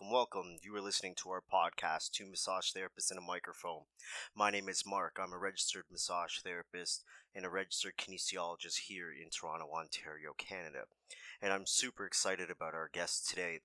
welcome, 0.00 0.12
welcome. 0.12 0.56
You 0.62 0.76
are 0.76 0.80
listening 0.80 1.14
to 1.16 1.30
our 1.30 1.42
podcast, 1.42 2.10
Two 2.10 2.26
Massage 2.26 2.70
Therapists 2.70 3.10
and 3.10 3.18
a 3.18 3.22
Microphone. 3.22 3.82
My 4.36 4.50
name 4.50 4.68
is 4.68 4.84
Mark. 4.86 5.16
I'm 5.20 5.32
a 5.32 5.38
registered 5.38 5.84
massage 5.90 6.38
therapist 6.38 7.02
and 7.34 7.44
a 7.44 7.48
registered 7.48 7.94
kinesiologist 7.96 8.86
here 8.86 9.10
in 9.10 9.30
Toronto, 9.30 9.66
Ontario, 9.74 10.34
Canada. 10.36 10.84
And 11.42 11.52
I'm 11.52 11.66
super 11.66 12.06
excited 12.06 12.48
about 12.50 12.74
our 12.74 12.90
guest 12.92 13.28
today. 13.28 13.60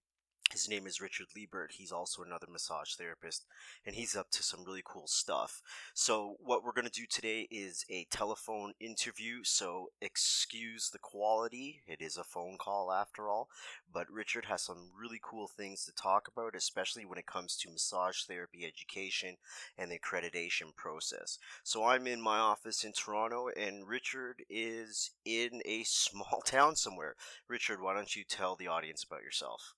His 0.52 0.70
name 0.70 0.86
is 0.86 1.02
Richard 1.02 1.28
Lebert. 1.36 1.72
He's 1.72 1.92
also 1.92 2.22
another 2.22 2.46
massage 2.47 2.94
therapist, 2.94 3.46
and 3.88 3.96
he's 3.96 4.15
up 4.15 4.29
to 4.31 4.44
some 4.44 4.63
really 4.63 4.84
cool 4.85 5.08
stuff. 5.08 5.63
So, 5.96 6.35
what 6.40 6.63
we're 6.63 6.74
going 6.74 6.85
to 6.85 6.92
do 6.92 7.08
today 7.10 7.47
is 7.49 7.84
a 7.90 8.06
telephone 8.12 8.74
interview. 8.79 9.44
So, 9.44 9.90
excuse 9.99 10.92
the 10.92 10.99
quality. 10.99 11.81
It 11.88 12.02
is 12.02 12.17
a 12.17 12.24
phone 12.24 12.58
call 12.60 12.92
after 12.92 13.29
all. 13.29 13.49
But 13.92 14.12
Richard 14.12 14.46
has 14.46 14.62
some 14.62 14.92
really 14.96 15.20
cool 15.24 15.48
things 15.48 15.85
to 15.85 15.92
talk 15.92 16.27
about, 16.27 16.55
especially 16.55 17.03
when 17.03 17.17
it 17.17 17.25
comes 17.25 17.57
to 17.57 17.71
massage 17.71 18.21
therapy 18.23 18.63
education 18.63 19.38
and 19.75 19.89
the 19.89 19.98
accreditation 19.98 20.75
process. 20.75 21.39
So, 21.63 21.84
I'm 21.84 22.05
in 22.05 22.21
my 22.21 22.38
office 22.38 22.84
in 22.84 22.91
Toronto, 22.94 23.48
and 23.57 23.88
Richard 23.88 24.44
is 24.52 25.09
in 25.25 25.63
a 25.66 25.84
small 25.88 26.41
town 26.45 26.75
somewhere. 26.75 27.16
Richard, 27.48 27.81
why 27.81 27.95
don't 27.95 28.16
you 28.16 28.23
tell 28.23 28.55
the 28.55 28.67
audience 28.67 29.03
about 29.03 29.23
yourself? 29.23 29.73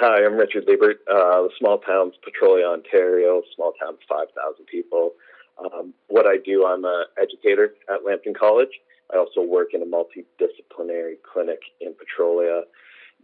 Hi, 0.00 0.24
I'm 0.24 0.36
Richard 0.36 0.64
Lebert. 0.68 1.02
Uh, 1.10 1.42
the 1.42 1.50
small 1.58 1.78
town's 1.78 2.14
Petrolia, 2.22 2.66
Ontario. 2.66 3.42
Small 3.56 3.72
town, 3.82 3.98
5,000 4.08 4.30
people. 4.66 5.14
Um, 5.58 5.92
what 6.06 6.24
I 6.24 6.36
do, 6.36 6.64
I'm 6.64 6.84
an 6.84 7.06
educator 7.20 7.74
at 7.90 8.04
Lambton 8.06 8.32
College. 8.32 8.70
I 9.12 9.18
also 9.18 9.42
work 9.42 9.74
in 9.74 9.82
a 9.82 9.84
multidisciplinary 9.84 11.14
clinic 11.26 11.58
in 11.80 11.94
Petrolia. 11.98 12.62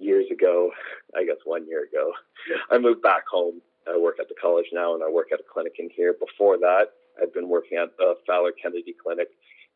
Years 0.01 0.27
ago, 0.33 0.73
I 1.17 1.25
guess 1.25 1.37
one 1.45 1.65
year 1.69 1.85
ago, 1.85 2.11
I 2.73 2.79
moved 2.79 3.03
back 3.03 3.23
home. 3.31 3.63
I 3.87 3.97
work 3.97 4.17
at 4.19 4.27
the 4.29 4.35
college 4.35 4.67
now, 4.73 4.95
and 4.95 5.05
I 5.05 5.09
work 5.09 5.29
at 5.33 5.39
a 5.39 5.45
clinic 5.47 5.75
in 5.79 5.91
here. 5.95 6.13
Before 6.13 6.59
that, 6.59 6.87
I'd 7.23 7.33
been 7.33 7.49
working 7.49 7.79
at 7.79 7.97
the 7.99 8.17
Fowler 8.27 8.51
Kennedy 8.51 8.97
Clinic 9.01 9.29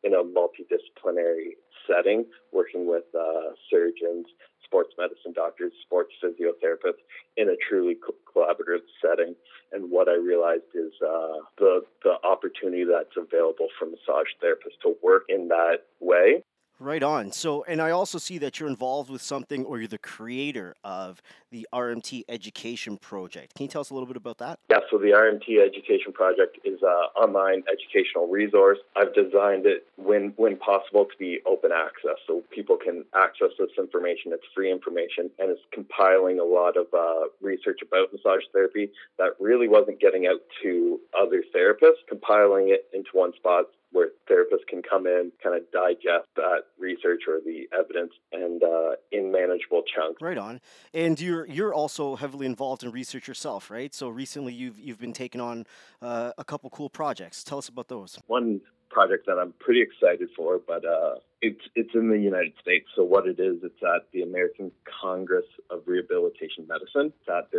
in 0.03 0.13
a 0.13 0.23
multidisciplinary 0.23 1.57
setting, 1.87 2.25
working 2.53 2.87
with 2.87 3.03
uh, 3.17 3.53
surgeons, 3.69 4.25
sports 4.63 4.93
medicine 4.97 5.33
doctors, 5.33 5.73
sports 5.83 6.13
physiotherapists 6.23 7.01
in 7.37 7.49
a 7.49 7.55
truly 7.67 7.95
co- 7.95 8.15
collaborative 8.29 8.85
setting. 9.01 9.35
And 9.71 9.91
what 9.91 10.07
I 10.07 10.15
realized 10.15 10.69
is 10.73 10.93
uh, 11.01 11.41
the 11.57 11.81
the 12.03 12.15
opportunity 12.23 12.85
that's 12.85 13.17
available 13.17 13.67
for 13.77 13.85
massage 13.85 14.31
therapists 14.43 14.79
to 14.83 14.95
work 15.03 15.23
in 15.29 15.47
that 15.49 15.85
way 15.99 16.43
Right 16.81 17.03
on. 17.03 17.33
So, 17.33 17.65
and 17.65 17.81
I 17.81 17.91
also 17.91 18.17
see 18.17 18.37
that 18.37 18.57
you're 18.57 18.69
involved 18.69 19.09
with 19.09 19.21
something, 19.21 19.65
or 19.65 19.79
you're 19.79 19.89
the 19.89 19.97
creator 19.97 20.75
of 20.85 21.21
the 21.51 21.67
RMT 21.73 22.23
Education 22.29 22.95
Project. 22.95 23.55
Can 23.55 23.63
you 23.63 23.69
tell 23.69 23.81
us 23.81 23.89
a 23.89 23.93
little 23.93 24.07
bit 24.07 24.15
about 24.15 24.37
that? 24.37 24.59
Yeah, 24.69 24.77
so 24.89 24.97
the 24.97 25.09
RMT 25.09 25.59
Education 25.61 26.13
Project 26.13 26.57
is 26.63 26.79
an 26.81 26.87
online 27.21 27.63
educational 27.71 28.27
resource. 28.27 28.77
I've 28.95 29.13
designed 29.13 29.65
it, 29.65 29.87
when 29.97 30.31
when 30.37 30.55
possible, 30.55 31.03
to 31.03 31.17
be 31.19 31.39
open 31.45 31.71
access, 31.73 32.15
so 32.25 32.43
people 32.49 32.77
can 32.77 33.03
access 33.13 33.49
this 33.59 33.71
information. 33.77 34.31
It's 34.31 34.47
free 34.55 34.71
information, 34.71 35.29
and 35.37 35.51
it's 35.51 35.61
compiling 35.73 36.39
a 36.39 36.45
lot 36.45 36.77
of 36.77 36.87
uh, 36.93 37.27
research 37.41 37.79
about 37.81 38.13
massage 38.13 38.43
therapy 38.53 38.89
that 39.17 39.31
really 39.41 39.67
wasn't 39.67 39.99
getting 39.99 40.27
out 40.27 40.39
to 40.63 41.01
other 41.19 41.43
therapists. 41.53 42.07
Compiling 42.07 42.69
it 42.69 42.87
into 42.93 43.09
one 43.11 43.33
spot 43.35 43.65
where 43.91 44.09
therapists 44.29 44.67
can 44.67 44.81
come 44.81 45.07
in, 45.07 45.31
kind 45.43 45.55
of 45.55 45.63
digest 45.71 46.27
that 46.35 46.63
research 46.77 47.23
or 47.27 47.39
the 47.43 47.67
evidence, 47.77 48.13
and 48.31 48.63
uh, 48.63 48.91
in 49.11 49.31
manageable 49.31 49.83
chunks. 49.83 50.21
Right 50.21 50.37
on. 50.37 50.61
And 50.93 51.19
you're 51.19 51.45
you're 51.47 51.73
also 51.73 52.15
heavily 52.15 52.45
involved 52.45 52.83
in 52.83 52.91
research 52.91 53.27
yourself, 53.27 53.69
right? 53.69 53.93
So 53.93 54.09
recently 54.09 54.53
you've 54.53 54.79
you've 54.79 54.99
been 54.99 55.13
taking 55.13 55.41
on 55.41 55.65
uh, 56.01 56.31
a 56.37 56.43
couple 56.43 56.69
cool 56.69 56.89
projects. 56.89 57.43
Tell 57.43 57.57
us 57.57 57.69
about 57.69 57.87
those. 57.87 58.19
One 58.27 58.61
project 58.89 59.25
that 59.27 59.37
I'm 59.37 59.53
pretty 59.59 59.81
excited 59.81 60.29
for, 60.35 60.59
but 60.65 60.83
uh, 60.85 61.15
it's 61.41 61.61
it's 61.75 61.91
in 61.93 62.09
the 62.09 62.17
United 62.17 62.53
States. 62.61 62.87
So 62.95 63.03
what 63.03 63.27
it 63.27 63.39
is, 63.39 63.57
it's 63.63 63.81
at 63.83 64.03
the 64.13 64.21
American 64.23 64.71
Congress 65.01 65.45
of 65.69 65.81
Rehabilitation 65.85 66.67
Medicine. 66.67 67.13
It's 67.19 67.29
at 67.29 67.51
their 67.51 67.58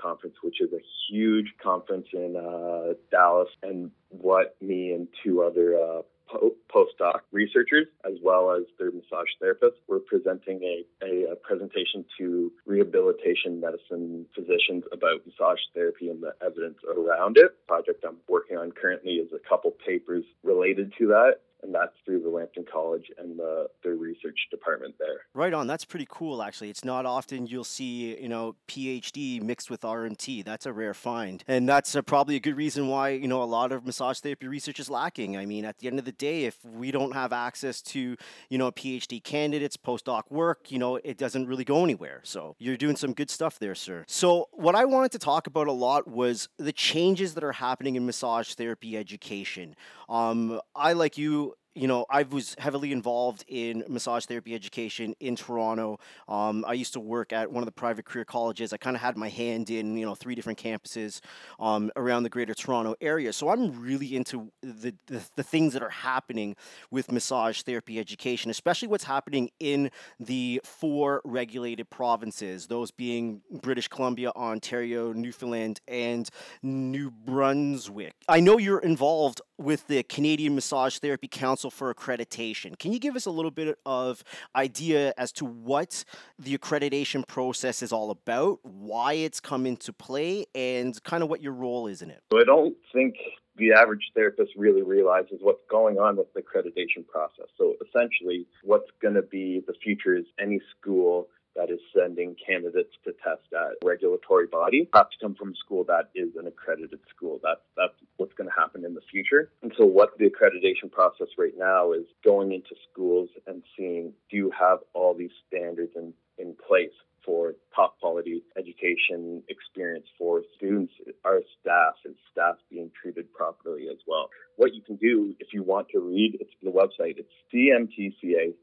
conference, 0.00 0.36
which 0.42 0.60
is 0.60 0.72
a 0.72 0.80
huge 1.08 1.54
conference 1.62 2.06
in 2.12 2.36
uh, 2.36 2.94
Dallas. 3.10 3.48
And 3.62 3.90
what 4.08 4.56
me 4.60 4.92
and 4.92 5.08
two 5.24 5.42
other 5.42 5.76
uh, 5.76 6.02
po- 6.28 6.54
postdoc 6.74 7.20
researchers, 7.32 7.86
as 8.04 8.14
well 8.22 8.52
as 8.52 8.62
their 8.78 8.90
massage 8.90 9.28
therapists, 9.42 9.78
were 9.88 10.00
presenting 10.00 10.62
a, 10.62 11.04
a, 11.04 11.32
a, 11.32 11.36
presentation 11.36 12.04
to 12.18 12.52
rehabilitation 12.66 13.60
medicine 13.60 14.26
physicians 14.34 14.84
about 14.92 15.26
massage 15.26 15.60
therapy 15.74 16.08
and 16.08 16.22
the 16.22 16.32
evidence 16.44 16.78
around 16.96 17.36
it. 17.36 17.52
The 17.66 17.66
project 17.66 18.04
I'm 18.06 18.16
working 18.28 18.56
on 18.56 18.72
currently 18.72 19.12
is 19.12 19.32
a 19.32 19.48
couple 19.48 19.72
papers 19.86 20.24
related 20.42 20.92
to 20.98 21.08
that 21.08 21.40
and 21.62 21.74
that's 21.74 21.94
through 22.10 22.20
the 22.20 22.28
Lambton 22.28 22.64
College 22.70 23.04
and 23.18 23.38
the, 23.38 23.68
the 23.84 23.90
research 23.90 24.38
department 24.50 24.96
there. 24.98 25.20
Right 25.32 25.54
on. 25.54 25.68
That's 25.68 25.84
pretty 25.84 26.08
cool, 26.10 26.42
actually. 26.42 26.68
It's 26.68 26.84
not 26.84 27.06
often 27.06 27.46
you'll 27.46 27.62
see, 27.62 28.20
you 28.20 28.28
know, 28.28 28.56
PhD 28.66 29.40
mixed 29.40 29.70
with 29.70 29.82
RMT. 29.82 30.44
That's 30.44 30.66
a 30.66 30.72
rare 30.72 30.92
find. 30.92 31.44
And 31.46 31.68
that's 31.68 31.94
uh, 31.94 32.02
probably 32.02 32.34
a 32.34 32.40
good 32.40 32.56
reason 32.56 32.88
why, 32.88 33.10
you 33.10 33.28
know, 33.28 33.42
a 33.42 33.44
lot 33.44 33.70
of 33.70 33.86
massage 33.86 34.18
therapy 34.18 34.48
research 34.48 34.80
is 34.80 34.90
lacking. 34.90 35.36
I 35.36 35.46
mean, 35.46 35.64
at 35.64 35.78
the 35.78 35.86
end 35.86 36.00
of 36.00 36.04
the 36.04 36.12
day, 36.12 36.46
if 36.46 36.56
we 36.64 36.90
don't 36.90 37.12
have 37.12 37.32
access 37.32 37.80
to, 37.82 38.16
you 38.48 38.58
know, 38.58 38.72
PhD 38.72 39.22
candidates, 39.22 39.76
postdoc 39.76 40.22
work, 40.30 40.72
you 40.72 40.80
know, 40.80 40.96
it 40.96 41.16
doesn't 41.16 41.46
really 41.46 41.64
go 41.64 41.84
anywhere. 41.84 42.22
So 42.24 42.56
you're 42.58 42.76
doing 42.76 42.96
some 42.96 43.12
good 43.12 43.30
stuff 43.30 43.60
there, 43.60 43.76
sir. 43.76 44.04
So 44.08 44.48
what 44.50 44.74
I 44.74 44.84
wanted 44.84 45.12
to 45.12 45.18
talk 45.20 45.46
about 45.46 45.68
a 45.68 45.72
lot 45.72 46.08
was 46.08 46.48
the 46.58 46.72
changes 46.72 47.34
that 47.34 47.44
are 47.44 47.52
happening 47.52 47.94
in 47.94 48.04
massage 48.04 48.54
therapy 48.54 48.96
education. 48.96 49.76
Um, 50.08 50.60
I, 50.74 50.94
like 50.94 51.16
you, 51.16 51.54
you 51.74 51.86
know, 51.86 52.04
I 52.10 52.24
was 52.24 52.56
heavily 52.58 52.90
involved 52.90 53.44
in 53.46 53.84
massage 53.88 54.24
therapy 54.24 54.54
education 54.54 55.14
in 55.20 55.36
Toronto. 55.36 56.00
Um, 56.28 56.64
I 56.66 56.72
used 56.72 56.94
to 56.94 57.00
work 57.00 57.32
at 57.32 57.50
one 57.52 57.62
of 57.62 57.66
the 57.66 57.72
private 57.72 58.04
career 58.04 58.24
colleges. 58.24 58.72
I 58.72 58.76
kind 58.76 58.96
of 58.96 59.02
had 59.02 59.16
my 59.16 59.28
hand 59.28 59.70
in, 59.70 59.96
you 59.96 60.04
know, 60.04 60.16
three 60.16 60.34
different 60.34 60.58
campuses 60.58 61.20
um, 61.60 61.92
around 61.94 62.24
the 62.24 62.28
greater 62.28 62.54
Toronto 62.54 62.96
area. 63.00 63.32
So 63.32 63.50
I'm 63.50 63.80
really 63.80 64.16
into 64.16 64.50
the, 64.62 64.94
the, 65.06 65.22
the, 65.36 65.44
things 65.44 65.72
that 65.72 65.82
are 65.82 65.90
happening 65.90 66.56
with 66.90 67.12
massage 67.12 67.62
therapy 67.62 67.98
education, 68.00 68.50
especially 68.50 68.88
what's 68.88 69.04
happening 69.04 69.50
in 69.60 69.90
the 70.18 70.60
four 70.64 71.22
regulated 71.24 71.88
provinces, 71.88 72.66
those 72.66 72.90
being 72.90 73.42
British 73.50 73.86
Columbia, 73.86 74.32
Ontario, 74.34 75.12
Newfoundland, 75.12 75.80
and 75.86 76.28
New 76.62 77.10
Brunswick. 77.10 78.14
I 78.28 78.40
know 78.40 78.58
you're 78.58 78.80
involved 78.80 79.40
with 79.60 79.86
the 79.88 80.02
Canadian 80.04 80.54
Massage 80.54 80.98
Therapy 80.98 81.28
Council 81.28 81.70
for 81.70 81.92
accreditation. 81.94 82.78
Can 82.78 82.92
you 82.92 82.98
give 82.98 83.14
us 83.14 83.26
a 83.26 83.30
little 83.30 83.50
bit 83.50 83.78
of 83.84 84.24
idea 84.56 85.12
as 85.18 85.32
to 85.32 85.44
what 85.44 86.04
the 86.38 86.56
accreditation 86.56 87.26
process 87.26 87.82
is 87.82 87.92
all 87.92 88.10
about, 88.10 88.58
why 88.62 89.12
it's 89.12 89.38
come 89.38 89.66
into 89.66 89.92
play, 89.92 90.46
and 90.54 91.00
kind 91.04 91.22
of 91.22 91.28
what 91.28 91.42
your 91.42 91.52
role 91.52 91.86
is 91.86 92.00
in 92.00 92.10
it? 92.10 92.22
So 92.32 92.40
I 92.40 92.44
don't 92.44 92.74
think 92.92 93.16
the 93.56 93.72
average 93.72 94.10
therapist 94.14 94.52
really 94.56 94.82
realizes 94.82 95.38
what's 95.40 95.62
going 95.70 95.98
on 95.98 96.16
with 96.16 96.32
the 96.32 96.40
accreditation 96.40 97.06
process. 97.06 97.46
So 97.58 97.74
essentially, 97.86 98.46
what's 98.64 98.90
going 99.02 99.14
to 99.14 99.22
be 99.22 99.62
the 99.66 99.74
future 99.82 100.16
is 100.16 100.24
any 100.40 100.60
school 100.78 101.28
that 101.56 101.70
is 101.70 101.80
sending 101.94 102.36
candidates 102.46 102.94
to 103.04 103.12
test 103.24 103.42
at 103.52 103.58
a 103.58 103.86
regulatory 103.86 104.46
body 104.46 104.88
have 104.94 105.10
to 105.10 105.16
come 105.20 105.34
from 105.34 105.50
a 105.50 105.56
school 105.56 105.84
that 105.84 106.10
is 106.14 106.30
an 106.38 106.46
accredited 106.46 107.00
school. 107.14 107.40
That's 107.42 107.60
that's 107.76 107.94
what's 108.20 108.34
going 108.34 108.48
to 108.48 108.60
happen 108.60 108.84
in 108.84 108.94
the 108.94 109.00
future. 109.10 109.50
And 109.62 109.72
so 109.76 109.86
what 109.86 110.10
the 110.18 110.26
accreditation 110.26 110.92
process 110.92 111.28
right 111.38 111.54
now 111.56 111.92
is 111.92 112.04
going 112.24 112.52
into 112.52 112.74
schools 112.92 113.30
and 113.46 113.62
seeing 113.76 114.12
do 114.30 114.36
you 114.36 114.52
have 114.58 114.78
all 114.92 115.14
these 115.14 115.30
standards 115.48 115.92
in, 115.96 116.12
in 116.38 116.54
place 116.68 116.92
for 117.24 117.54
top 117.74 117.98
quality 118.00 118.42
education 118.56 119.42
experience 119.48 120.06
for 120.18 120.42
students, 120.56 120.92
our 121.24 121.40
staff, 121.60 121.94
and 122.04 122.14
staff 122.30 122.56
being 122.70 122.90
treated 123.00 123.32
properly 123.32 123.88
as 123.90 123.98
well. 124.06 124.28
What 124.56 124.74
you 124.74 124.82
can 124.82 124.96
do 124.96 125.34
if 125.38 125.48
you 125.52 125.62
want 125.62 125.88
to 125.90 126.00
read, 126.00 126.38
it's 126.40 126.50
the 126.62 126.70
website, 126.70 127.18
it's 127.18 127.28
cmtca.ca, 127.52 128.54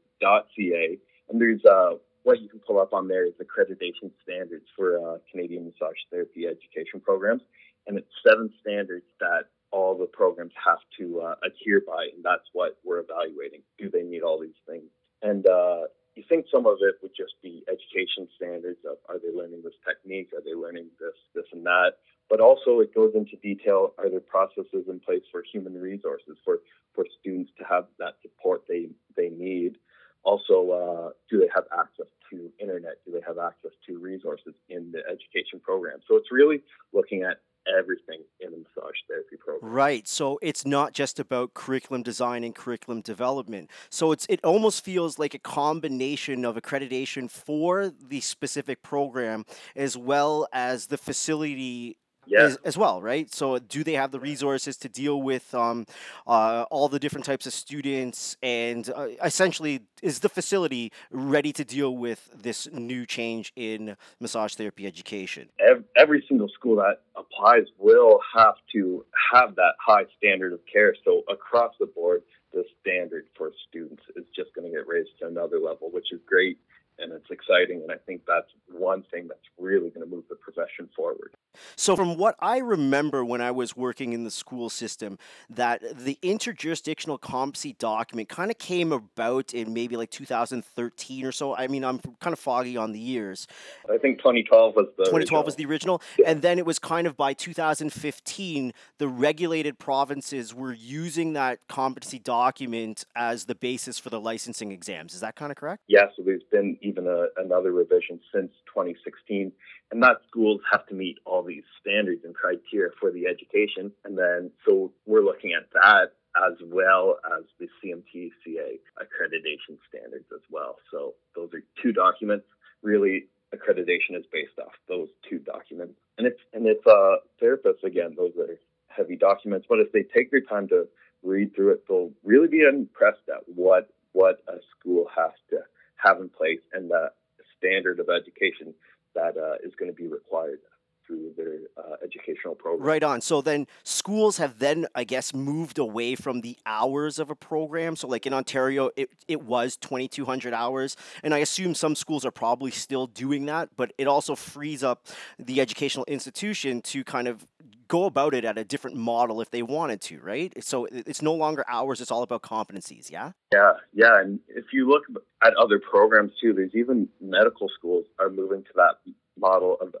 and 1.30 1.40
there's 1.40 1.64
uh, 1.64 1.98
what 2.24 2.40
you 2.40 2.48
can 2.48 2.58
pull 2.60 2.80
up 2.80 2.92
on 2.92 3.08
there 3.08 3.24
is 3.26 3.32
accreditation 3.40 4.10
standards 4.22 4.66
for 4.76 4.98
uh, 4.98 5.18
Canadian 5.30 5.64
massage 5.64 5.96
therapy 6.10 6.46
education 6.46 7.00
programs, 7.00 7.42
and 7.88 7.98
it's 7.98 8.12
seven 8.26 8.50
standards 8.60 9.06
that 9.18 9.48
all 9.70 9.98
the 9.98 10.06
programs 10.06 10.52
have 10.64 10.78
to 10.98 11.20
uh, 11.20 11.34
adhere 11.44 11.82
by, 11.86 12.08
and 12.14 12.22
that's 12.22 12.44
what 12.52 12.78
we're 12.84 13.00
evaluating. 13.00 13.62
Do 13.78 13.90
they 13.90 14.02
meet 14.02 14.22
all 14.22 14.40
these 14.40 14.60
things? 14.68 14.84
And 15.22 15.46
uh, 15.48 15.88
you 16.14 16.24
think 16.28 16.46
some 16.52 16.66
of 16.66 16.76
it 16.80 16.96
would 17.02 17.12
just 17.16 17.34
be 17.42 17.64
education 17.68 18.28
standards 18.36 18.78
of 18.88 18.98
are 19.08 19.18
they 19.18 19.36
learning 19.36 19.62
this 19.64 19.74
technique, 19.86 20.30
are 20.34 20.42
they 20.44 20.54
learning 20.54 20.86
this, 21.00 21.16
this 21.34 21.44
and 21.52 21.64
that, 21.64 21.94
but 22.30 22.40
also 22.40 22.80
it 22.80 22.94
goes 22.94 23.12
into 23.14 23.36
detail: 23.42 23.94
are 23.98 24.08
there 24.08 24.20
processes 24.20 24.84
in 24.88 25.00
place 25.00 25.22
for 25.32 25.42
human 25.52 25.74
resources 25.74 26.36
for 26.44 26.60
for 26.94 27.04
students 27.20 27.50
to 27.58 27.64
have 27.64 27.86
that 27.98 28.14
support 28.22 28.62
they 28.68 28.88
they 29.16 29.28
need? 29.30 29.76
Also, 30.24 30.70
uh, 30.70 31.10
do 31.30 31.38
they 31.38 31.48
have 31.54 31.64
access 31.72 32.06
to 32.30 32.50
internet? 32.58 32.96
Do 33.06 33.12
they 33.12 33.22
have 33.26 33.38
access 33.38 33.70
to 33.86 33.98
resources 33.98 34.54
in 34.68 34.92
the 34.92 35.00
education 35.08 35.60
program? 35.62 36.00
So 36.08 36.16
it's 36.16 36.32
really 36.32 36.60
looking 36.92 37.22
at 37.22 37.38
everything 37.76 38.22
in 38.40 38.52
the 38.52 38.58
massage 38.58 38.96
therapy 39.08 39.36
program. 39.36 39.72
Right. 39.72 40.06
So 40.08 40.38
it's 40.42 40.64
not 40.64 40.92
just 40.92 41.18
about 41.18 41.54
curriculum 41.54 42.02
design 42.02 42.44
and 42.44 42.54
curriculum 42.54 43.00
development. 43.00 43.70
So 43.90 44.12
it's 44.12 44.26
it 44.28 44.40
almost 44.44 44.84
feels 44.84 45.18
like 45.18 45.34
a 45.34 45.38
combination 45.38 46.44
of 46.44 46.56
accreditation 46.56 47.30
for 47.30 47.90
the 47.90 48.20
specific 48.20 48.82
program 48.82 49.44
as 49.76 49.96
well 49.96 50.48
as 50.52 50.86
the 50.86 50.98
facility 50.98 51.98
yeah. 52.28 52.40
as, 52.40 52.56
as, 52.64 52.78
well, 52.78 53.00
right? 53.00 53.32
So, 53.32 53.58
do 53.58 53.82
they 53.82 53.94
have 53.94 54.10
the 54.10 54.20
resources 54.20 54.76
to 54.78 54.88
deal 54.88 55.20
with 55.20 55.54
um, 55.54 55.86
uh, 56.26 56.64
all 56.70 56.88
the 56.88 56.98
different 56.98 57.24
types 57.24 57.46
of 57.46 57.52
students? 57.52 58.36
And 58.42 58.88
uh, 58.94 59.08
essentially, 59.24 59.80
is 60.02 60.20
the 60.20 60.28
facility 60.28 60.92
ready 61.10 61.52
to 61.52 61.64
deal 61.64 61.96
with 61.96 62.30
this 62.34 62.68
new 62.72 63.06
change 63.06 63.52
in 63.56 63.96
massage 64.20 64.54
therapy 64.54 64.86
education? 64.86 65.48
Every, 65.58 65.84
every 65.96 66.24
single 66.28 66.48
school 66.48 66.76
that 66.76 67.02
applies 67.16 67.66
will 67.78 68.20
have 68.36 68.54
to 68.72 69.04
have 69.32 69.54
that 69.56 69.74
high 69.84 70.04
standard 70.16 70.52
of 70.52 70.60
care. 70.70 70.94
So, 71.04 71.22
across 71.30 71.74
the 71.80 71.86
board, 71.86 72.22
the 72.52 72.64
standard 72.80 73.26
for 73.36 73.52
students 73.68 74.02
is 74.16 74.24
just 74.34 74.54
going 74.54 74.70
to 74.70 74.76
get 74.76 74.86
raised 74.86 75.10
to 75.20 75.26
another 75.26 75.58
level, 75.58 75.90
which 75.90 76.12
is 76.12 76.20
great 76.26 76.58
and 76.98 77.12
it's 77.12 77.30
exciting. 77.30 77.82
And 77.82 77.92
I 77.92 77.96
think 78.06 78.22
that's 78.26 78.48
one 78.70 79.04
thing 79.10 79.28
that's 79.28 79.40
really 79.58 79.90
going 79.90 80.08
to 80.08 80.14
move 80.14 80.24
the 80.28 80.36
profession 80.36 80.88
forward. 80.94 81.32
So, 81.76 81.96
from 81.96 82.16
what 82.16 82.36
I 82.40 82.58
remember 82.58 83.24
when 83.24 83.40
I 83.40 83.50
was 83.50 83.76
working 83.76 84.12
in 84.12 84.24
the 84.24 84.30
school 84.30 84.70
system, 84.70 85.18
that 85.50 85.82
the 85.98 86.18
interjurisdictional 86.22 87.20
competency 87.20 87.74
document 87.74 88.28
kind 88.28 88.50
of 88.50 88.58
came 88.58 88.92
about 88.92 89.54
in 89.54 89.72
maybe 89.72 89.96
like 89.96 90.10
2013 90.10 91.24
or 91.24 91.32
so. 91.32 91.56
I 91.56 91.66
mean, 91.66 91.84
I'm 91.84 91.98
kind 92.20 92.32
of 92.32 92.38
foggy 92.38 92.76
on 92.76 92.92
the 92.92 93.00
years. 93.00 93.46
I 93.92 93.98
think 93.98 94.18
2012 94.18 94.74
was 94.76 94.86
the 94.96 95.04
2012 95.04 95.14
original. 95.18 95.44
was 95.44 95.56
the 95.56 95.66
original, 95.66 96.02
yeah. 96.18 96.30
and 96.30 96.42
then 96.42 96.58
it 96.58 96.66
was 96.66 96.78
kind 96.78 97.06
of 97.06 97.16
by 97.16 97.32
2015 97.32 98.72
the 98.98 99.08
regulated 99.08 99.78
provinces 99.78 100.54
were 100.54 100.72
using 100.72 101.32
that 101.32 101.58
competency 101.68 102.18
document 102.18 103.04
as 103.16 103.46
the 103.46 103.54
basis 103.54 103.98
for 103.98 104.10
the 104.10 104.20
licensing 104.20 104.72
exams. 104.72 105.14
Is 105.14 105.20
that 105.20 105.36
kind 105.36 105.50
of 105.50 105.56
correct? 105.56 105.82
Yeah. 105.88 106.06
So 106.16 106.22
there's 106.22 106.42
been 106.50 106.76
even 106.88 107.06
a, 107.06 107.26
another 107.36 107.72
revision 107.72 108.20
since 108.32 108.50
2016 108.66 109.52
and 109.90 110.02
that 110.02 110.18
schools 110.28 110.60
have 110.70 110.86
to 110.86 110.94
meet 110.94 111.18
all 111.24 111.42
these 111.42 111.62
standards 111.80 112.22
and 112.24 112.34
criteria 112.34 112.90
for 113.00 113.10
the 113.10 113.26
education. 113.26 113.90
And 114.04 114.18
then, 114.18 114.50
so 114.66 114.92
we're 115.06 115.24
looking 115.24 115.52
at 115.54 115.68
that 115.72 116.12
as 116.36 116.56
well 116.62 117.18
as 117.36 117.44
the 117.58 117.68
CMTCA 117.82 118.78
accreditation 119.00 119.78
standards 119.88 120.26
as 120.32 120.42
well. 120.50 120.76
So 120.90 121.14
those 121.34 121.50
are 121.54 121.62
two 121.82 121.92
documents. 121.92 122.46
Really, 122.82 123.26
accreditation 123.54 124.16
is 124.16 124.24
based 124.30 124.58
off 124.60 124.72
those 124.88 125.08
two 125.28 125.38
documents. 125.38 125.94
And 126.18 126.26
it's 126.26 126.40
and 126.52 126.66
it's 126.66 126.86
uh 126.86 127.16
therapists 127.42 127.82
again, 127.82 128.14
those 128.16 128.32
are 128.38 128.58
heavy 128.88 129.16
documents. 129.16 129.66
But 129.68 129.80
if 129.80 129.90
they 129.92 130.02
take 130.02 130.30
their 130.30 130.42
time 130.42 130.68
to 130.68 130.86
read 131.22 131.54
through 131.54 131.72
it, 131.72 131.84
they'll 131.88 132.12
really 132.22 132.48
be 132.48 132.60
impressed 132.60 133.28
at 133.28 133.42
what 133.46 133.88
what 134.12 134.42
a 134.48 134.58
school 134.78 135.06
has 135.16 135.32
to 135.50 135.60
have 135.98 136.18
in 136.20 136.28
place 136.28 136.60
and 136.72 136.90
the 136.90 137.08
standard 137.56 138.00
of 138.00 138.08
education 138.08 138.74
that 139.14 139.36
uh, 139.36 139.54
is 139.64 139.74
going 139.78 139.90
to 139.90 139.96
be 139.96 140.08
required 140.08 140.60
through 141.08 141.32
their 141.36 141.58
uh, 141.76 141.96
educational 142.04 142.54
program. 142.54 142.86
Right 142.86 143.02
on. 143.02 143.20
So 143.20 143.40
then 143.40 143.66
schools 143.82 144.36
have 144.36 144.58
then, 144.58 144.86
I 144.94 145.04
guess, 145.04 145.34
moved 145.34 145.78
away 145.78 146.14
from 146.14 146.42
the 146.42 146.56
hours 146.66 147.18
of 147.18 147.30
a 147.30 147.34
program. 147.34 147.96
So 147.96 148.06
like 148.06 148.26
in 148.26 148.34
Ontario, 148.34 148.90
it, 148.96 149.10
it 149.26 149.42
was 149.42 149.76
2,200 149.78 150.54
hours. 150.54 150.96
And 151.24 151.34
I 151.34 151.38
assume 151.38 151.74
some 151.74 151.96
schools 151.96 152.24
are 152.24 152.30
probably 152.30 152.70
still 152.70 153.06
doing 153.06 153.46
that, 153.46 153.70
but 153.76 153.92
it 153.98 154.06
also 154.06 154.36
frees 154.36 154.84
up 154.84 155.06
the 155.38 155.60
educational 155.60 156.04
institution 156.06 156.82
to 156.82 157.02
kind 157.02 157.26
of 157.26 157.46
go 157.88 158.04
about 158.04 158.34
it 158.34 158.44
at 158.44 158.58
a 158.58 158.64
different 158.64 158.96
model 158.96 159.40
if 159.40 159.50
they 159.50 159.62
wanted 159.62 160.00
to, 160.02 160.20
right? 160.20 160.52
So 160.62 160.86
it's 160.92 161.22
no 161.22 161.32
longer 161.32 161.64
hours, 161.68 162.02
it's 162.02 162.10
all 162.10 162.22
about 162.22 162.42
competencies, 162.42 163.10
yeah? 163.10 163.32
Yeah, 163.50 163.72
yeah. 163.94 164.20
And 164.20 164.40
if 164.48 164.66
you 164.74 164.86
look 164.86 165.04
at 165.42 165.54
other 165.56 165.80
programs 165.80 166.32
too, 166.38 166.52
there's 166.52 166.74
even 166.74 167.08
medical 167.18 167.68
schools 167.74 168.04
are 168.18 168.28
moving 168.28 168.62
to 168.62 168.70
that 168.76 169.12
model 169.38 169.78
of 169.80 169.94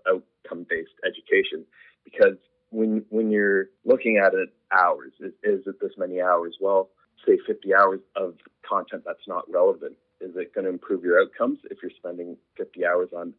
outcome 0.48 0.66
based 0.68 0.90
education. 1.04 1.64
Because 2.04 2.36
when 2.70 3.04
when 3.10 3.30
you're 3.30 3.66
looking 3.84 4.18
at 4.18 4.34
it 4.34 4.50
hours 4.72 5.12
is, 5.20 5.32
is 5.42 5.66
it 5.66 5.80
this 5.80 5.92
many 5.96 6.20
hours? 6.20 6.56
Well 6.60 6.90
say 7.26 7.38
50 7.46 7.74
hours 7.74 8.00
of 8.16 8.34
content 8.68 9.02
that's 9.04 9.26
not 9.26 9.44
relevant. 9.50 9.96
Is 10.20 10.32
it 10.36 10.54
going 10.54 10.64
to 10.64 10.70
improve 10.70 11.04
your 11.04 11.20
outcomes 11.20 11.58
if 11.70 11.78
you're 11.82 11.92
spending 11.96 12.36
50 12.56 12.84
hours 12.84 13.08
on, 13.16 13.34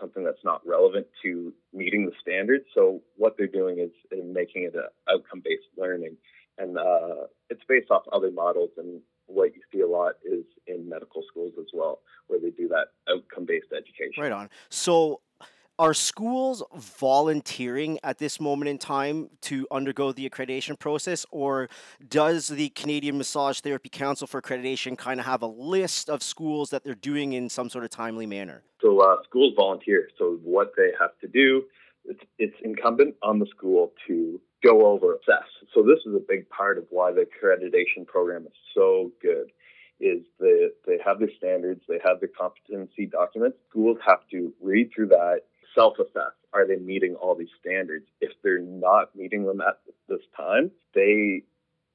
something 0.00 0.24
that's 0.24 0.44
not 0.44 0.60
relevant 0.66 1.06
to 1.22 1.52
meeting 1.72 2.06
the 2.06 2.12
standards? 2.20 2.64
So 2.74 3.00
what 3.16 3.36
they're 3.38 3.46
doing 3.46 3.78
is 3.78 3.90
making 4.24 4.64
it 4.64 4.74
outcome 5.08 5.42
based 5.44 5.64
learning. 5.76 6.16
And 6.58 6.78
uh, 6.78 7.26
it's 7.50 7.62
based 7.68 7.90
off 7.90 8.02
other 8.12 8.30
models 8.30 8.70
and 8.76 9.00
what 9.26 9.54
you 9.54 9.62
see 9.72 9.80
a 9.80 9.88
lot 9.88 10.14
is 10.24 10.44
in 10.66 10.88
medical 10.88 11.22
schools 11.28 11.52
as 11.58 11.66
well, 11.72 12.00
where 12.26 12.38
they 12.38 12.50
do 12.50 12.68
that 12.68 12.88
outcome 13.08 13.46
based 13.46 13.72
education. 13.72 14.22
Right 14.22 14.32
on. 14.32 14.50
So, 14.68 15.20
are 15.78 15.94
schools 15.94 16.62
volunteering 16.76 17.98
at 18.02 18.18
this 18.18 18.40
moment 18.40 18.68
in 18.68 18.78
time 18.78 19.28
to 19.42 19.66
undergo 19.70 20.12
the 20.12 20.28
accreditation 20.28 20.78
process, 20.78 21.26
or 21.30 21.68
does 22.08 22.48
the 22.48 22.68
Canadian 22.70 23.18
Massage 23.18 23.60
Therapy 23.60 23.88
Council 23.88 24.26
for 24.26 24.40
Accreditation 24.40 24.96
kind 24.96 25.18
of 25.18 25.26
have 25.26 25.42
a 25.42 25.46
list 25.46 26.08
of 26.08 26.22
schools 26.22 26.70
that 26.70 26.84
they're 26.84 26.94
doing 26.94 27.32
in 27.32 27.48
some 27.48 27.68
sort 27.68 27.84
of 27.84 27.90
timely 27.90 28.26
manner? 28.26 28.62
So, 28.80 29.00
uh, 29.00 29.16
schools 29.24 29.54
volunteer. 29.56 30.08
So, 30.18 30.38
what 30.42 30.72
they 30.76 30.90
have 31.00 31.18
to 31.20 31.26
do, 31.26 31.64
it's, 32.04 32.20
it's 32.38 32.56
incumbent 32.62 33.16
on 33.22 33.38
the 33.38 33.46
school 33.46 33.92
to 34.06 34.40
go 34.64 34.86
over 34.86 35.14
assess. 35.14 35.46
So 35.74 35.82
this 35.82 35.98
is 36.06 36.14
a 36.14 36.22
big 36.26 36.48
part 36.48 36.78
of 36.78 36.84
why 36.90 37.12
the 37.12 37.26
accreditation 37.26 38.06
program 38.06 38.46
is 38.46 38.52
so 38.74 39.12
good. 39.20 39.50
Is 40.00 40.24
the 40.40 40.72
they 40.86 40.98
have 41.04 41.20
their 41.20 41.30
standards, 41.36 41.82
they 41.88 42.00
have 42.04 42.18
their 42.18 42.30
competency 42.36 43.06
documents. 43.06 43.56
Schools 43.70 43.96
have 44.04 44.26
to 44.32 44.52
read 44.60 44.90
through 44.94 45.08
that, 45.08 45.42
self-assess. 45.74 46.32
Are 46.52 46.66
they 46.66 46.76
meeting 46.76 47.14
all 47.16 47.34
these 47.34 47.48
standards? 47.60 48.06
If 48.20 48.32
they're 48.42 48.60
not 48.60 49.14
meeting 49.16 49.44
them 49.44 49.60
at 49.60 49.80
this 50.08 50.20
time, 50.36 50.70
they 50.94 51.42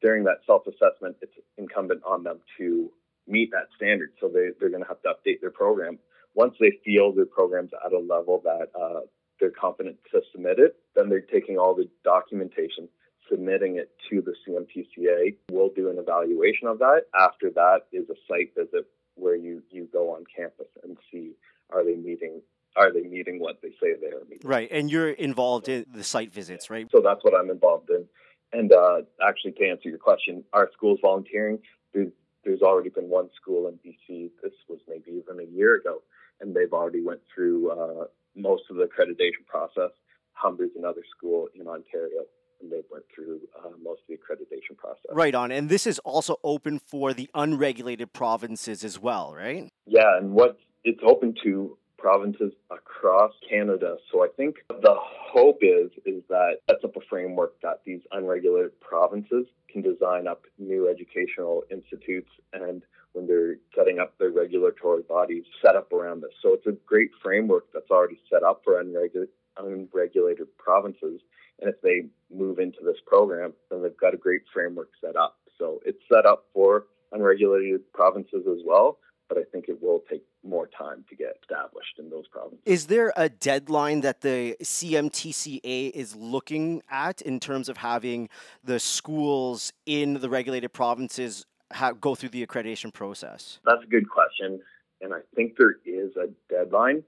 during 0.02 0.24
that 0.24 0.38
self-assessment, 0.46 1.18
it's 1.22 1.34
incumbent 1.58 2.02
on 2.08 2.24
them 2.24 2.40
to 2.58 2.90
meet 3.28 3.52
that 3.52 3.68
standard. 3.76 4.14
So 4.22 4.30
they, 4.30 4.50
they're 4.60 4.70
going 4.70 4.84
to 4.84 4.88
have 4.88 5.02
to 5.02 5.10
update 5.10 5.42
their 5.42 5.52
program. 5.52 6.00
Once 6.36 6.56
they 6.60 6.80
feel 6.86 7.12
their 7.12 7.26
program's 7.26 7.72
at 7.86 7.92
a 7.92 8.00
level 8.00 8.42
that 8.46 8.68
uh, 8.80 9.02
they're 9.40 9.52
confident 9.52 9.98
to 10.12 10.22
submit 10.32 10.60
it. 10.60 10.76
Then 10.96 11.10
they're 11.10 11.22
taking 11.22 11.58
all 11.58 11.76
the 11.76 11.90
documentation, 12.04 12.88
submitting 13.30 13.78
it 13.78 13.92
to 14.10 14.22
the 14.22 14.34
CMTCA. 14.48 15.36
We'll 15.52 15.72
do 15.76 15.90
an 15.90 15.98
evaluation 15.98 16.68
of 16.68 16.80
that. 16.80 17.04
After 17.18 17.50
that 17.52 17.82
is 17.92 18.10
a 18.10 18.16
site 18.28 18.54
visit 18.56 18.88
where 19.16 19.36
you, 19.36 19.64
you 19.70 19.88
go 19.92 20.12
on 20.16 20.24
campus 20.36 20.68
and 20.84 20.98
see 21.12 21.32
are 21.72 21.84
they 21.84 21.96
meeting 21.96 22.42
are 22.76 22.94
they 22.94 23.02
meeting 23.02 23.40
what 23.40 23.62
they 23.62 23.70
say 23.82 23.94
they 24.00 24.08
are 24.08 24.24
meeting. 24.30 24.48
Right, 24.48 24.70
and 24.72 24.92
you're 24.92 25.12
involved 25.12 25.70
in 25.70 25.86
the 25.94 26.04
site 26.04 26.34
visits, 26.34 26.70
right? 26.70 26.88
So 26.92 27.02
that's 27.02 27.24
what 27.24 27.34
I'm 27.34 27.50
involved 27.50 27.90
in. 27.90 28.06
And 28.52 28.72
uh, 28.72 29.02
actually, 29.28 29.52
to 29.54 29.68
answer 29.68 29.90
your 29.90 29.98
question, 29.98 30.44
our 30.54 30.70
school's 30.74 31.00
volunteering. 31.02 31.60
There's, 31.94 32.12
there's 32.44 32.62
already 32.62 32.90
been 32.90 33.10
one 33.10 33.30
school 33.40 33.68
in 33.68 33.76
BC. 33.76 34.32
This 34.42 34.54
was 34.68 34.80
maybe 34.88 35.12
even 35.12 35.40
a 35.40 35.50
year 35.50 35.76
ago, 35.76 36.02
and 36.42 36.56
they've 36.56 36.74
already 36.74 37.04
went 37.04 37.22
through 37.34 37.72
uh, 37.72 38.06
most 38.36 38.64
of 38.70 38.78
the 38.78 38.84
accreditation 38.84 39.46
process. 39.48 39.92
Humber's 40.34 40.72
another 40.78 41.04
school 41.16 41.48
in 41.54 41.68
Ontario, 41.68 42.22
and 42.62 42.72
they 42.72 42.82
went 42.90 43.04
through 43.14 43.42
uh, 43.58 43.70
most 43.84 44.02
of 44.02 44.08
the 44.08 44.16
accreditation 44.16 44.78
process. 44.78 45.12
Right 45.12 45.36
on, 45.36 45.52
and 45.52 45.70
this 45.70 45.86
is 45.86 46.00
also 46.00 46.38
open 46.44 46.80
for 46.80 47.14
the 47.14 47.30
unregulated 47.36 48.14
provinces 48.14 48.84
as 48.84 49.00
well, 49.00 49.34
right? 49.36 49.70
Yeah, 49.86 50.18
and 50.18 50.32
what 50.32 50.58
it's 50.84 51.02
open 51.06 51.36
to 51.44 51.78
provinces 52.00 52.54
across 52.72 53.34
Canada. 53.48 53.98
So 54.12 54.24
I 54.24 54.28
think 54.36 54.56
the 54.70 54.96
hope 54.98 55.60
is 55.62 55.92
is 56.06 56.24
that 56.30 56.58
sets 56.70 56.84
up 56.84 56.96
a 56.96 57.02
framework 57.10 57.60
that 57.62 57.82
these 57.86 58.02
unregulated 58.12 58.80
provinces 58.80 59.46
can 59.72 59.82
design 59.82 60.28
up 60.28 60.44
new 60.58 60.90
educational 60.90 61.64
institutes 61.70 62.32
and 62.54 62.82
when 63.14 63.28
they're 63.28 63.58
setting 63.76 64.00
up 64.00 64.18
their 64.18 64.32
regulatory 64.32 65.04
bodies 65.04 65.44
set 65.64 65.76
up 65.76 65.92
around 65.92 66.22
this. 66.22 66.32
So 66.42 66.54
it's 66.54 66.68
a 66.68 66.78
great 66.86 67.10
framework 67.24 67.66
that's 67.74 67.90
already 67.90 68.20
set 68.32 68.44
up 68.44 68.62
for 68.64 68.80
unregulated, 68.80 69.30
unregulated 69.58 70.48
provinces. 70.58 71.22
And 71.60 71.70
if 71.70 71.82
they 71.82 72.06
move 72.34 72.60
into 72.60 72.80
this 72.86 72.98
program, 73.06 73.54
then 73.70 73.82
they've 73.82 73.98
got 73.98 74.14
a 74.14 74.18
great 74.18 74.42
framework 74.54 74.90
set 75.04 75.16
up. 75.16 75.38
So 75.58 75.82
it's 75.86 76.00
set 76.12 76.26
up 76.26 76.46
for 76.54 76.86
unregulated 77.12 77.92
provinces 77.94 78.46
as 78.48 78.60
well, 78.66 79.00
but 79.28 79.38
I 79.38 79.44
think 79.52 79.66
it 79.68 79.82
will 79.82 80.04
take 80.10 80.24
more 80.44 80.68
time 80.68 81.04
to 81.10 81.16
get 81.16 81.38
established 81.42 82.00
in 82.00 82.10
those 82.10 82.28
provinces. 82.28 82.60
Is 82.66 82.88
there 82.88 83.12
a 83.16 83.30
deadline 83.30 84.02
that 84.02 84.22
the 84.22 84.56
CMTCA 84.62 85.92
is 85.92 86.16
looking 86.16 86.82
at 86.90 87.22
in 87.22 87.40
terms 87.40 87.70
of 87.70 87.78
having 87.78 88.30
the 88.64 88.80
schools 88.80 89.74
in 89.86 90.14
the 90.16 90.30
regulated 90.30 90.74
provinces 90.74 91.46
ha- 91.72 91.92
go 91.92 92.16
through 92.16 92.30
the 92.30 92.46
accreditation 92.46 92.94
process? 92.94 93.60
That's 93.66 93.84
a 93.84 93.88
good 93.88 94.10
question. 94.10 94.62
And 95.02 95.14
I 95.14 95.20
think 95.36 95.58
there 95.58 95.76
is 95.86 96.16
a 96.16 96.28
deadline, 96.50 97.04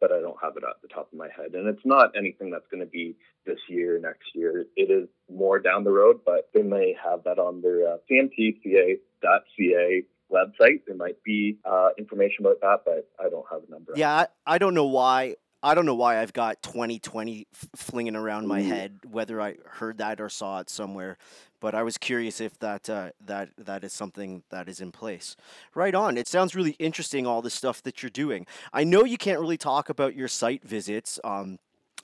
but 0.00 0.12
I 0.12 0.20
don't 0.20 0.36
have 0.42 0.56
it 0.56 0.64
at 0.64 0.80
the 0.82 0.88
top 0.88 1.12
of 1.12 1.18
my 1.18 1.28
head. 1.28 1.54
And 1.54 1.68
it's 1.68 1.84
not 1.84 2.16
anything 2.16 2.50
that's 2.50 2.66
going 2.70 2.80
to 2.80 2.90
be 2.90 3.16
this 3.46 3.58
year, 3.68 3.98
next 4.00 4.34
year. 4.34 4.64
It 4.76 4.90
is 4.90 5.08
more 5.32 5.58
down 5.58 5.84
the 5.84 5.90
road, 5.90 6.20
but 6.24 6.48
they 6.54 6.62
may 6.62 6.94
have 7.02 7.24
that 7.24 7.38
on 7.38 7.62
their 7.62 7.86
uh, 7.86 7.96
cmtca.ca 8.10 10.02
website. 10.36 10.82
There 10.86 10.96
might 10.96 11.22
be 11.24 11.58
uh, 11.64 11.90
information 11.98 12.44
about 12.44 12.60
that, 12.60 12.80
but 12.84 13.08
I 13.24 13.28
don't 13.28 13.46
have 13.50 13.62
a 13.66 13.70
number. 13.70 13.92
Yeah, 13.96 14.12
I, 14.12 14.26
I 14.46 14.58
don't 14.58 14.74
know 14.74 14.86
why. 14.86 15.36
I 15.62 15.74
don't 15.74 15.86
know 15.86 15.94
why 15.94 16.20
I've 16.20 16.32
got 16.32 16.62
2020 16.62 17.48
f- 17.52 17.68
flinging 17.74 18.14
around 18.14 18.46
my 18.46 18.60
Ooh. 18.60 18.68
head, 18.68 18.98
whether 19.10 19.40
I 19.40 19.56
heard 19.64 19.98
that 19.98 20.20
or 20.20 20.28
saw 20.28 20.60
it 20.60 20.70
somewhere. 20.70 21.16
But 21.60 21.74
I 21.74 21.82
was 21.82 21.96
curious 21.96 22.40
if 22.40 22.58
that 22.58 22.88
uh, 22.88 23.10
that 23.24 23.50
that 23.58 23.82
is 23.82 23.92
something 23.92 24.42
that 24.50 24.68
is 24.68 24.80
in 24.80 24.92
place. 24.92 25.36
Right 25.74 25.94
on. 25.94 26.18
It 26.18 26.28
sounds 26.28 26.54
really 26.54 26.76
interesting. 26.78 27.26
All 27.26 27.42
the 27.42 27.50
stuff 27.50 27.82
that 27.82 28.02
you're 28.02 28.10
doing. 28.10 28.46
I 28.72 28.84
know 28.84 29.04
you 29.04 29.16
can't 29.16 29.40
really 29.40 29.56
talk 29.56 29.88
about 29.88 30.14
your 30.14 30.28
site 30.28 30.62
visits. 30.62 31.18
Um, 31.24 31.58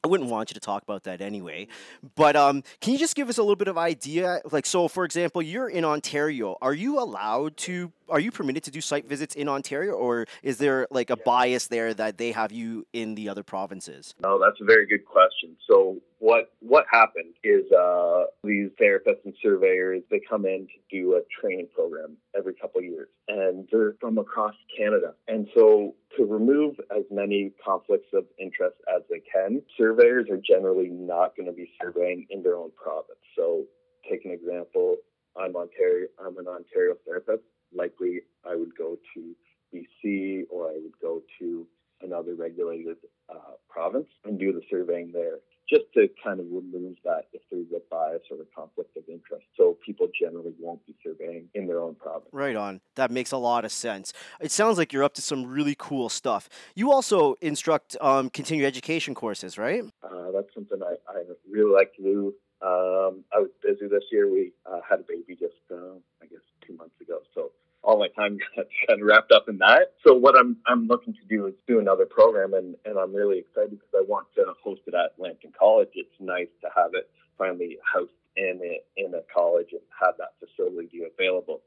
I 0.05 0.09
wouldn't 0.09 0.31
want 0.31 0.51
you 0.51 0.55
to 0.55 0.61
talk 0.61 0.83
about 0.83 1.05
that 1.05 1.21
anyway. 1.21 1.69
But 2.17 2.35
um, 2.35 2.65
can 2.81 2.93
you 2.93 2.99
just 2.99 3.15
give 3.15 3.29
us 3.29 3.39
a 3.39 3.43
little 3.43 3.57
bit 3.57 3.69
of 3.69 3.79
idea? 3.79 4.41
Like, 4.51 4.67
so 4.67 4.89
for 4.89 5.05
example, 5.05 5.43
you're 5.43 5.69
in 5.69 5.85
Ontario. 5.85 6.57
Are 6.61 6.75
you 6.75 6.99
allowed 6.99 7.57
to? 7.59 7.93
Are 8.13 8.21
you 8.21 8.31
permitted 8.31 8.63
to 8.65 8.71
do 8.71 8.83
site 8.83 9.09
visits 9.09 9.35
in 9.35 9.49
Ontario, 9.49 9.95
or 9.95 10.27
is 10.43 10.59
there 10.59 10.87
like 10.91 11.09
a 11.09 11.17
bias 11.17 11.69
there 11.69 11.95
that 11.95 12.19
they 12.19 12.31
have 12.33 12.53
you 12.53 12.87
in 12.93 13.15
the 13.15 13.31
other 13.31 13.43
provinces? 13.43 14.15
No, 14.21 14.39
that's 14.39 14.61
a 14.61 14.67
very 14.67 14.87
good 14.87 15.07
question. 15.07 15.57
So 15.67 15.97
what 16.19 16.53
what 16.61 16.85
happened 16.93 17.33
is 17.43 17.65
uh, 17.73 18.25
these 18.45 18.69
therapists 18.79 19.25
and 19.25 19.33
surveyors 19.43 20.03
they 20.11 20.21
come 20.29 20.45
in 20.45 20.67
to 20.67 20.79
do 20.95 21.15
a 21.15 21.23
training 21.41 21.69
program 21.75 22.19
every 22.37 22.53
couple 22.53 22.81
of 22.81 22.85
years, 22.85 23.09
and 23.29 23.67
they're 23.73 23.95
from 23.99 24.19
across 24.19 24.55
Canada. 24.77 25.15
And 25.27 25.49
so 25.57 25.95
to 26.19 26.27
remove 26.27 26.75
as 26.95 27.05
many 27.11 27.53
conflicts 27.65 28.13
of 28.13 28.27
interest 28.39 28.77
as 28.95 29.01
they 29.09 29.21
can, 29.21 29.63
surveyors 29.79 30.29
are 30.31 30.37
generally 30.47 30.91
not 30.91 31.35
going 31.35 31.47
to 31.47 31.55
be 31.55 31.71
surveying 31.81 32.27
in 32.29 32.43
their 32.43 32.57
own 32.57 32.73
province. 32.77 33.25
So 33.35 33.65
take 34.11 34.27
an 34.27 34.33
example. 34.33 34.97
I'm 35.35 35.57
Ontario. 35.57 36.09
I'm 36.21 36.37
an 36.37 36.47
Ontario 36.47 36.97
therapist. 37.07 37.43
Likely, 37.75 38.23
I 38.45 38.57
would 38.57 38.77
go 38.77 38.99
to 39.15 39.35
BC 39.75 40.45
or 40.51 40.69
I 40.69 40.75
would 40.75 40.99
go 41.01 41.23
to 41.39 41.67
another 42.03 42.35
regulated 42.35 42.97
uh, 43.29 43.53
province 43.69 44.09
and 44.25 44.39
do 44.39 44.53
the 44.53 44.61
surveying 44.69 45.13
there, 45.13 45.39
just 45.69 45.85
to 45.95 46.09
kind 46.23 46.41
of 46.41 46.47
remove 46.51 46.97
that 47.05 47.29
if 47.33 47.41
there's 47.51 47.67
a 47.75 47.81
bias 47.91 48.23
or 48.31 48.39
a 48.43 48.47
conflict 48.57 48.97
of 48.97 49.05
interest. 49.09 49.47
So 49.57 49.79
people 49.85 50.09
generally 50.19 50.53
won't 50.59 50.85
be 50.87 50.95
surveying 51.03 51.49
in 51.55 51.67
their 51.67 51.81
own 51.81 51.95
province. 51.95 52.29
Right 52.33 52.57
on. 52.57 52.81
That 52.97 53.11
makes 53.11 53.33
a 53.33 53.37
lot 53.37 53.65
of 53.65 53.73
sense. 53.73 54.13
It 54.41 54.51
sounds 54.51 54.79
like 54.79 54.93
you're 54.93 55.05
up 55.05 55.15
to 55.15 55.23
some 55.23 55.47
really 55.47 55.77
cool 55.79 56.09
stuff. 56.09 56.49
You 56.75 56.93
also 56.93 57.37
instruct 57.41 57.97
um, 58.01 58.31
continuing 58.31 58.67
education 58.67 59.15
courses, 59.15 59.57
right? 59.57 59.85
Uh, 60.03 60.31
that's 60.33 60.53
something 60.55 60.81
I, 60.83 60.97
I 61.11 61.23
really 61.51 61.73
like 61.73 61.95
to 61.97 62.03
do. 62.03 62.35
Um, 62.61 63.25
I 63.35 63.41
was 63.41 63.51
busy 63.63 63.89
this 63.89 64.05
year. 64.13 64.31
We 64.31 64.53
uh, 64.67 64.81
had 64.89 65.01
a 65.01 65.05
baby 65.09 65.37
just, 65.39 65.55
uh, 65.71 65.99
I 66.23 66.27
guess, 66.27 66.43
two 66.67 66.77
months 66.77 66.95
ago. 67.01 67.19
So 67.35 67.51
all 67.83 67.99
my 67.99 68.09
time 68.09 68.39
got 68.57 68.67
kind 68.87 69.01
of 69.01 69.07
wrapped 69.07 69.33
up 69.33 69.49
in 69.49 69.59
that. 69.59 69.93
So 70.07 70.15
what 70.15 70.37
I'm 70.39 70.57
I'm 70.67 70.87
looking 70.87 71.15
to 71.15 71.25
do 71.29 71.47
is 71.47 71.55
do 71.67 71.79
another 71.79 72.07
program, 72.07 72.55
and, 72.55 72.77
and 72.85 72.99
I'm 72.99 73.15
really 73.15 73.39
excited 73.39 73.71
because 73.71 73.95
I 73.95 74.05
want 74.07 74.27
to 74.37 74.45
host 74.63 74.83
it 74.87 74.95
at 74.95 75.15
Lambton 75.19 75.53
College. 75.59 75.91
It's 75.95 76.15
nice 76.21 76.49
to 76.63 76.69
have 76.77 76.91
it 76.95 77.11
finally 77.39 77.79
housed 77.93 78.13
in 78.37 78.61
a, 78.63 78.81
in 78.97 79.15
a 79.15 79.21
college 79.35 79.69
and 79.73 79.81
have 80.01 80.15
that 80.19 80.35
facility 80.41 81.03
available. 81.03 81.61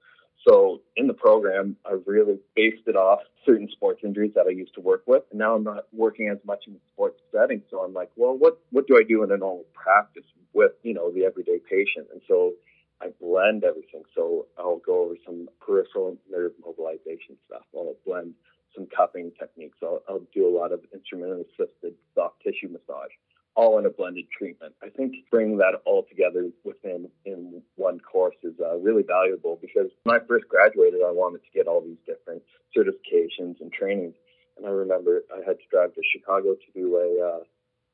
So 0.48 0.81
in 0.95 1.07
the 1.07 1.13
program, 1.13 1.75
I 1.86 1.95
really 2.05 2.38
based 2.55 2.84
it 2.88 2.95
off 2.95 3.19
certain 3.45 3.67
sports 3.72 4.01
injuries 4.03 4.31
that 4.36 4.45
I 4.48 4.51
used 4.51 4.75
to 4.75 4.81
work 4.81 5.03
with. 5.07 5.24
And 5.31 5.39
now 5.39 5.55
I'm 5.55 5.63
not 5.63 5.86
working 5.91 6.29
as 6.29 6.38
much 6.45 6.65
in 6.67 6.74
the 6.74 6.79
sports 6.93 7.19
setting. 7.31 7.62
So 7.72 7.79
I'm 7.79 7.93
like, 7.93 8.12
well, 8.15 8.38
what, 8.38 8.60
what 8.72 8.88
do 8.88 8.98
I 8.98 9.03
do 9.03 9.24
in 9.24 9.31
a 9.31 9.38
normal 9.38 9.65
practice 9.74 10.25
with, 10.53 10.74
you 10.84 10.93
know, 10.93 11.12
the 11.12 11.25
everyday 11.25 11.60
patient? 11.60 12.07
And 12.12 12.22
so 12.27 12.53
I 13.05 13.09
blend 13.21 13.63
everything. 13.63 14.03
So 14.15 14.47
I'll 14.57 14.81
go 14.85 15.05
over 15.05 15.15
some 15.25 15.47
peripheral 15.65 16.17
nerve 16.29 16.53
mobilization 16.63 17.38
stuff. 17.45 17.63
I'll 17.75 17.95
blend 18.05 18.33
some 18.75 18.88
cupping 18.95 19.31
techniques. 19.39 19.77
I'll, 19.83 20.01
I'll 20.09 20.24
do 20.33 20.47
a 20.47 20.53
lot 20.55 20.71
of 20.71 20.81
instrument 20.93 21.45
assisted 21.45 21.93
soft 22.15 22.41
tissue 22.41 22.69
massage, 22.69 23.12
all 23.55 23.77
in 23.77 23.85
a 23.85 23.89
blended 23.89 24.25
treatment. 24.35 24.74
I 24.83 24.89
think 24.89 25.15
bringing 25.29 25.57
that 25.57 25.75
all 25.85 26.05
together 26.09 26.50
within 26.63 27.09
in 27.25 27.62
one 27.75 28.00
course 28.00 28.35
is 28.43 28.53
uh, 28.59 28.77
really 28.77 29.03
valuable 29.03 29.59
because 29.62 29.91
when 30.03 30.19
I 30.19 30.25
first 30.27 30.47
graduated, 30.50 31.01
I 31.05 31.12
wanted 31.12 31.43
to 31.43 31.51
get 31.53 31.67
all 31.67 31.81
these 31.81 32.01
different 32.05 32.41
certifications 32.75 33.62
and 33.62 33.71
trainings. 33.71 34.15
And 34.57 34.65
I 34.65 34.69
remember 34.69 35.21
I 35.31 35.45
had 35.45 35.57
to 35.57 35.67
drive 35.69 35.93
to 35.93 36.01
Chicago 36.12 36.55
to 36.55 36.71
do 36.74 36.95
a 36.95 37.27
uh, 37.27 37.39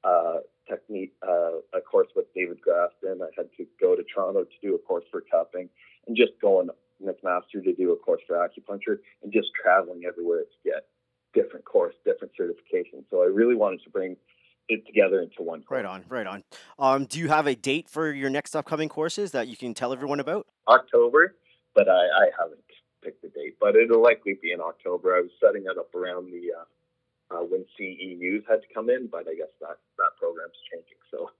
uh, 0.03 0.37
technique, 0.69 1.13
uh, 1.27 1.57
a 1.73 1.81
course 1.81 2.07
with 2.15 2.25
David 2.33 2.59
Graston. 2.61 3.21
I 3.21 3.29
had 3.35 3.49
to 3.57 3.65
go 3.79 3.95
to 3.95 4.03
Toronto 4.03 4.43
to 4.43 4.57
do 4.61 4.75
a 4.75 4.79
course 4.79 5.05
for 5.11 5.23
cupping, 5.29 5.69
and 6.07 6.15
just 6.15 6.33
going 6.41 6.69
McMaster 7.03 7.63
to 7.63 7.73
do 7.73 7.91
a 7.91 7.95
course 7.95 8.21
for 8.27 8.35
acupuncture, 8.35 8.99
and 9.23 9.31
just 9.31 9.49
traveling 9.61 10.03
everywhere 10.07 10.41
to 10.41 10.69
get 10.69 10.87
different 11.33 11.65
course, 11.65 11.95
different 12.05 12.33
certifications. 12.39 13.03
So 13.09 13.21
I 13.21 13.25
really 13.25 13.55
wanted 13.55 13.81
to 13.83 13.89
bring 13.89 14.17
it 14.69 14.85
together 14.85 15.21
into 15.21 15.41
one 15.41 15.63
course. 15.63 15.77
Right 15.77 15.85
on, 15.85 16.05
right 16.09 16.27
on. 16.27 16.43
Um, 16.79 17.05
do 17.05 17.19
you 17.19 17.27
have 17.29 17.47
a 17.47 17.55
date 17.55 17.89
for 17.89 18.11
your 18.11 18.29
next 18.29 18.55
upcoming 18.55 18.89
courses 18.89 19.31
that 19.31 19.47
you 19.47 19.57
can 19.57 19.73
tell 19.73 19.93
everyone 19.93 20.19
about? 20.19 20.47
October, 20.67 21.35
but 21.75 21.89
I, 21.89 21.93
I 21.93 22.29
haven't 22.39 22.59
picked 23.03 23.21
the 23.21 23.29
date. 23.29 23.57
But 23.59 23.75
it'll 23.75 24.01
likely 24.01 24.37
be 24.41 24.51
in 24.51 24.61
October. 24.61 25.15
I 25.15 25.21
was 25.21 25.31
setting 25.43 25.63
it 25.63 25.77
up 25.77 25.93
around 25.95 26.31
the 26.31 26.51
uh, 26.59 26.63
uh, 27.31 27.39
when 27.39 27.65
CEUs 27.79 28.43
had 28.49 28.61
to 28.61 28.67
come 28.73 28.89
in, 28.89 29.07
but 29.11 29.27
I 29.27 29.35
guess 29.35 29.51
that 29.61 29.77
that 29.97 30.17
program's 30.19 30.57
changing. 30.71 30.97
So, 31.09 31.31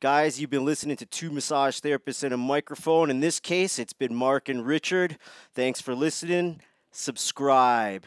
Guys, 0.00 0.38
you've 0.38 0.50
been 0.50 0.66
listening 0.66 0.94
to 0.94 1.06
two 1.06 1.30
massage 1.30 1.80
therapists 1.80 2.22
and 2.22 2.34
a 2.34 2.36
microphone. 2.36 3.08
In 3.08 3.20
this 3.20 3.40
case, 3.40 3.78
it's 3.78 3.94
been 3.94 4.14
Mark 4.14 4.46
and 4.50 4.66
Richard. 4.66 5.16
Thanks 5.54 5.80
for 5.80 5.94
listening. 5.94 6.60
Subscribe. 6.92 8.04